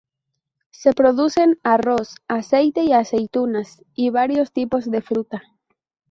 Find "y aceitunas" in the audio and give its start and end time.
2.85-3.83